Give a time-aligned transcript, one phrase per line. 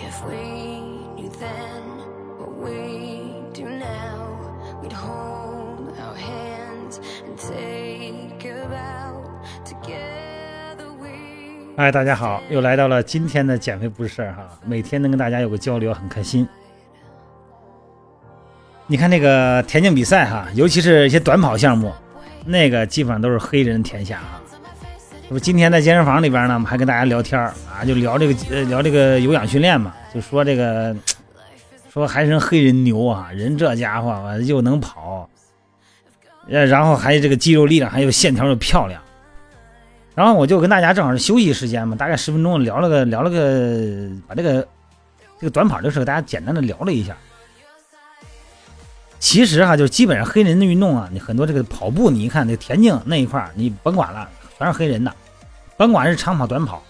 [0.00, 0.80] If we
[1.16, 1.82] knew then
[2.38, 4.38] what we do now,
[4.80, 9.24] we'd hold our hands and take a bow
[9.64, 10.88] together.
[11.00, 11.08] we.
[11.76, 14.48] 嗨，大家好，又来到了今天的减肥不是事儿哈。
[14.64, 16.48] 每天能跟大家有个交流，很开心。
[18.86, 21.92] 你看那个田径比赛哈，尤其是一些短跑项目，
[22.46, 24.40] 那个基本上都是黑人天下哈。
[25.28, 30.96] 这不今天在健身房里边呢，我们还跟大家聊天啊，就聊这个呃聊这个有氧训练嘛，就说这个
[31.92, 35.28] 说还是黑人牛啊，人这家伙又能跑，
[36.48, 39.02] 呃，然后还有这个肌肉力量，还有线条又漂亮。
[40.14, 44.66] 然后我就跟大家正好是休息时间嘛，大概十分钟聊了个聊了个，把这个
[45.38, 47.14] 这个短跑这事给大家简单的聊了一下。
[49.18, 54.26] 其实哈，就是基本上黑人的运动啊，你很多这个跑步，你一看这田径那一块，你甭管了，
[54.58, 55.14] 全是黑人的，
[55.76, 56.82] 甭管是长跑、短跑。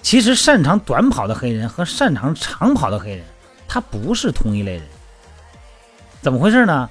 [0.00, 3.24] 其实擅长短跑的黑人和擅长长跑的黑人，
[3.68, 4.82] 他不是同一类人。
[6.22, 6.88] 怎么回事呢？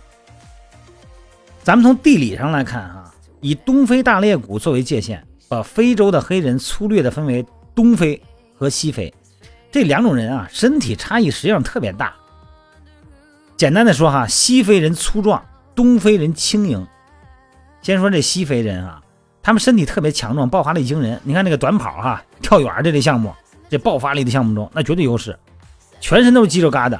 [1.63, 8.21] 咱们从地理上来看哈，以东非大裂谷作为界限，把非洲的黑人粗略的分为东非
[8.57, 9.13] 和西非
[9.71, 12.13] 这两种人啊，身体差异实际上特别大。
[13.55, 15.45] 简单的说哈，西非人粗壮，
[15.75, 16.87] 东非人轻盈。
[17.81, 19.01] 先说这西非人啊，
[19.41, 21.19] 他们身体特别强壮，爆发力惊人。
[21.23, 23.33] 你看那个短跑哈、跳远这类项目，
[23.69, 25.37] 这爆发力的项目中，那绝对优势，
[25.99, 26.99] 全身都是肌肉疙瘩。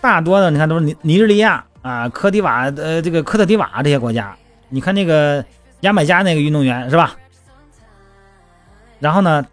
[0.00, 4.36] 大多的你看都是尼尼日利亚啊、科迪瓦呃这个科特迪瓦这些国家。
[4.68, 5.44] 你看那个
[5.80, 7.16] 牙买加那个运动员是吧？
[9.00, 9.44] 然后呢，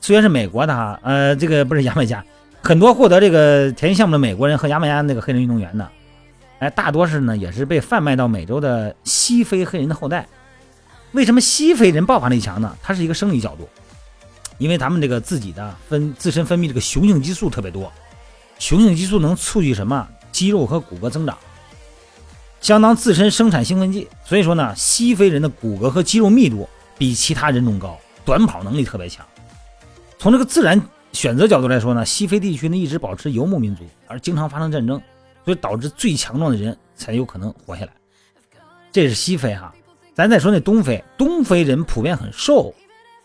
[0.00, 2.24] 虽然是美国的哈，呃，这个不是牙买加。
[2.62, 5.88] 很多获得这个田径项目的美国人和牙买加那个黑人运动员呢，
[6.58, 10.26] 哎，大多是呢也是被贩卖到美洲的西非黑人的后代。
[11.12, 12.76] 为什么西非人爆发力强呢？
[12.82, 13.68] 它是一个生理角度，
[14.58, 17.92] 因为咱们这个自己的分自身分泌这个雄性激素特别多，
[18.58, 21.36] 雄性激素能促进什么肌肉和骨骼增长，
[22.60, 24.08] 相当自身生产兴奋剂。
[24.24, 29.26] 所以说呢，西非人的骨骼和肌肉密度比其他人种高，短跑能力特别强。
[30.18, 30.80] 从这个自然。
[31.10, 35.00] 选择角度来说呢，西非地区呢一直保持游牧民族，而经常发生战争，
[35.42, 37.92] 所以导致最强壮的人才有可能活下来。
[38.92, 39.74] 这是西非哈，
[40.18, 42.74] 咱再说那东非，东非人普遍很瘦。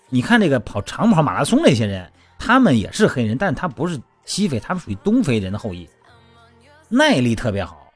[0.09, 5.89] 你看这个跑长跑马拉松那些人，他们也是黑人，但他不是西非，他们属于东非人的后裔，
[6.89, 7.91] 耐力特别好。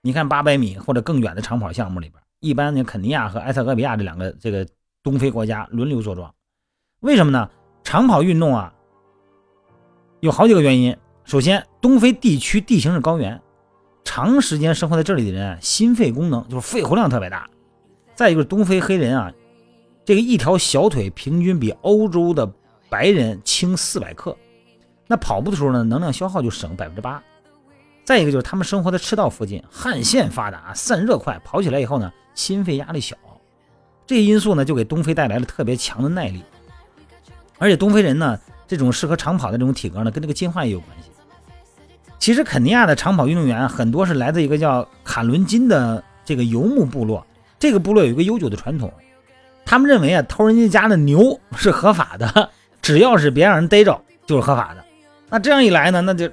[0.00, 4.66] 你看八百米或者更远的长跑项目里边，一般呢肯尼亚和埃塞俄比亚这两个这个
[5.02, 6.34] 东非国家轮流坐庄。
[7.00, 7.50] 为什么呢？
[7.82, 8.72] 长跑运动啊。
[10.20, 10.96] 有好几个原因。
[11.24, 13.38] 首先，东非地区地形是高原，
[14.02, 17.46] 长时间生活在这里的人，心肺功能就是肺活量特别大。
[18.14, 19.32] 再一个，东非黑人啊，
[20.04, 22.50] 这个一条小腿平均比欧洲的
[22.88, 24.36] 白人轻四百克，
[25.06, 27.22] 那跑步的时候呢，能量消耗就省百分之八。
[28.04, 33.16] 再一个就是他们生活在赤道附近，汗腺发达，散热快，跑起来以后呢，心肺压力小。
[34.06, 36.42] 这些因素呢，就给东非带来了特别强的耐力。
[37.58, 38.38] 而且东非人呢。
[38.66, 41.10] 这种适合长跑的这种体格呢，跟这个进化也有关系。
[42.18, 47.24] 其实肯尼亚的长跑运动员很多是来自一个叫卡伦金的这个游牧部落，
[47.64, 48.92] 这个部落有一个悠久的传统，
[49.64, 52.50] 他们认为啊，偷人家家的牛 是合法的，
[52.82, 54.84] 只要是别让人逮着就是合法的。
[55.30, 56.30] 那这样一来呢，那就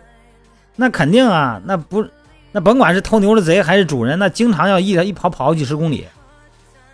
[0.76, 2.06] 那肯定啊，那不
[2.52, 6.06] 那甭管是偷牛的贼还是主人，那经常要一一跑跑好几十公里。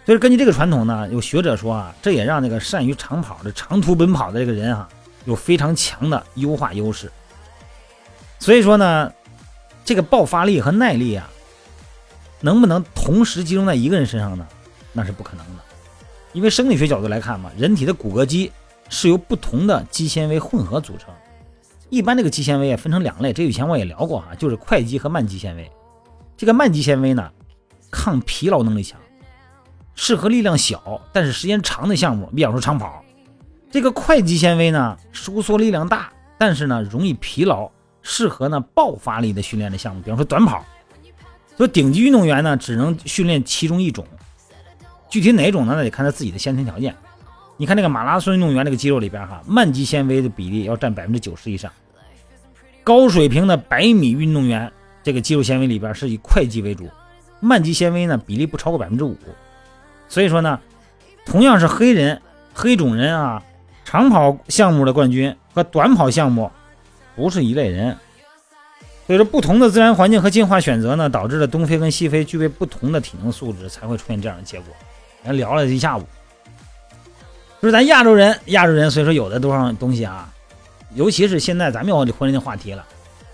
[0.05, 4.87] 所以根据这个传统呢，有学者说啊，这也让那个善于长跑的长途奔跑的这个人啊。
[5.25, 7.11] 有非常强的优化优势，
[8.39, 9.11] 所以说呢，
[9.83, 11.27] 这个爆发力和耐力啊，
[12.41, 14.47] 能不能同时集中在一个人身上呢？
[14.93, 15.63] 那是不可能的，
[16.33, 18.51] 因为生理学角度来看嘛，人体的骨骼肌
[18.89, 21.13] 是由不同的肌纤维混合组成。
[21.89, 25.71] 一般这个肌纤维啊分成两类，这以前我也聊过哈，就是快肌和慢肌纤维。
[26.35, 27.31] 这个慢肌纤维呢，
[27.91, 28.99] 抗疲劳能力强，
[29.95, 33.03] 适合力量小但是时间长的项目，比方说长跑。
[33.69, 37.69] 这个快肌纤维呢，收缩力量大，但是呢容易疲劳，
[38.01, 40.65] 适合呢爆发力的训练的项目，比方说短跑。
[41.57, 44.05] 所以顶级运动员呢只能训练其中一种，
[45.09, 45.73] 具体哪种呢？
[45.75, 46.95] 那得看他自己的先天条件。
[47.57, 51.71] 你看那个马拉松运动员这个肌肉里边哈，慢肌纤维的比例要占百分之九十以上。
[52.83, 54.71] 高水平的百米运动员
[55.01, 56.87] 这个肌肉纤维里边是以快肌为主，
[57.39, 59.17] 慢肌纤维呢比例不超过百分之五。
[60.07, 60.59] 所以说呢，
[61.25, 62.21] 同样是黑人，
[62.53, 63.43] 黑种人啊。
[63.83, 66.51] 长跑项目的冠军和短跑项目
[67.15, 67.97] 不是一类人，
[69.07, 74.67] 所以说不同的自然环境和进化选择呢，导致了东非跟西非具备不同的体能素质，才会出现这样的结果。
[75.25, 76.03] 咱聊了一下午，
[77.61, 80.29] 就是咱亚洲人，亚洲人所以说有的多少东西啊，
[80.93, 82.85] 尤其是现在咱们要回那话题了，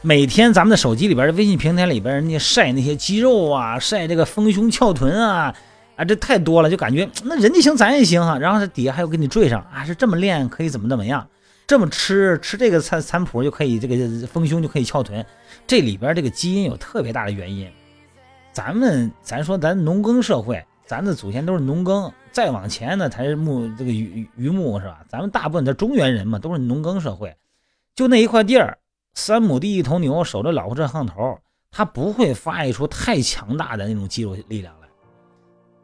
[0.02, 5.54] 每天咱们的手机里边的微信平台里边，人家晒那些肌肉啊，晒这个丰胸翘臀啊，
[5.96, 8.38] 啊，这太多了，就感觉那人家行咱也行啊。
[8.38, 11.28] 然后这底下还有给你缀上啊，是这么练可以怎么怎么样，
[11.66, 15.26] 这么吃吃这个餐餐谱就可以这个丰胸就可以翘臀，
[15.66, 17.72] 这里边这个基因有特别大的原因。
[18.52, 22.12] 咱们咱说咱农耕社会，咱的祖先都是农耕。
[22.32, 25.06] 再往前呢，才是牧这个渔渔牧是吧？
[25.08, 27.36] 咱们大部分的中原人嘛，都是农耕社会，
[27.96, 28.78] 就那一块地儿，
[29.14, 31.38] 三亩地一头牛，守着老婆这炕头，
[31.72, 34.88] 他不会发育出太强大的那种肌肉力量来。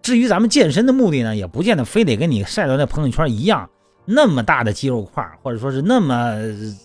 [0.01, 3.69] 至于咱们健身的目的呢，也不见得非得跟你晒到那朋友圈一样，
[4.11, 6.35] 那么大的肌肉块，或者说是那么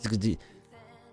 [0.02, 0.38] 这个这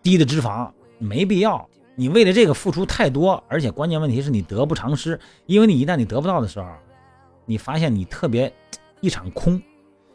[0.03, 1.65] 低的脂肪，没必要。
[1.95, 6.67] 你为了这个付出太多，而且关键问题是你得不偿失，因为你一旦你得不到的时候。
[7.45, 8.53] 你发现你特别
[9.01, 9.61] 一场空，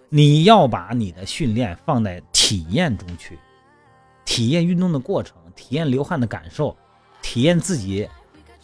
[0.09, 3.39] 你要把你的训练放在体验中去，
[4.25, 6.75] 体验运动的过程，体验流汗的感受，
[7.21, 8.09] 体验自己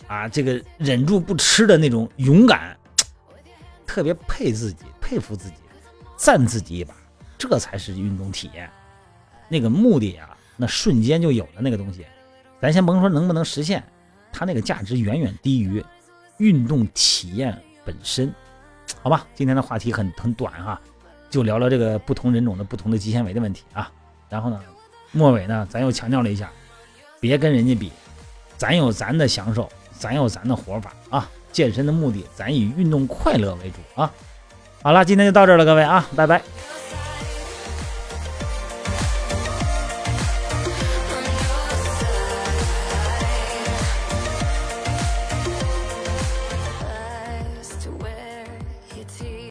[0.06, 2.74] 啊这个忍住不吃的那种勇敢，
[3.84, 5.56] 特别佩自己，佩服自己，
[6.16, 6.94] 赞自己一把，
[7.42, 8.70] 这才是运动体验。
[9.48, 12.06] 那个目的啊，那瞬间就有了那个东西，
[12.60, 13.82] 咱先甭说能不能实现，
[14.32, 15.84] 它那个价值远远低于
[16.38, 18.32] 运动体验本身。
[19.02, 20.80] 好吧，今天的话题很很短哈，
[21.28, 23.90] 就聊聊这个不同人种的不同的肌纤维的问题啊。
[24.28, 24.60] 然后呢，
[25.10, 26.50] 末尾呢，咱又强调了一下，
[27.20, 27.92] 别跟人家比，
[28.56, 29.68] 咱有咱的享受，
[29.98, 31.28] 咱有咱的活法啊。
[31.50, 34.10] 健身的目的，咱以运动快乐为主啊。
[34.82, 36.40] 好了，今天就到这儿了，各位啊，拜拜。